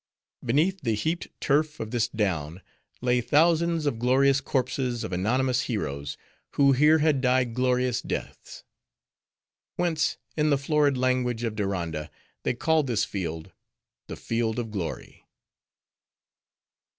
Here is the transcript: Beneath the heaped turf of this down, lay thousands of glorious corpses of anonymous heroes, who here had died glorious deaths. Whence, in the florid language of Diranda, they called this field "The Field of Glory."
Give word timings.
Beneath 0.43 0.81
the 0.81 0.95
heaped 0.95 1.27
turf 1.39 1.79
of 1.79 1.91
this 1.91 2.07
down, 2.07 2.63
lay 3.01 3.21
thousands 3.21 3.85
of 3.85 3.99
glorious 3.99 4.41
corpses 4.41 5.03
of 5.03 5.13
anonymous 5.13 5.65
heroes, 5.69 6.17
who 6.53 6.71
here 6.71 6.97
had 6.97 7.21
died 7.21 7.53
glorious 7.53 8.01
deaths. 8.01 8.63
Whence, 9.75 10.17
in 10.35 10.49
the 10.49 10.57
florid 10.57 10.97
language 10.97 11.43
of 11.43 11.53
Diranda, 11.55 12.09
they 12.41 12.55
called 12.55 12.87
this 12.87 13.05
field 13.05 13.51
"The 14.07 14.17
Field 14.17 14.57
of 14.57 14.71
Glory." 14.71 15.23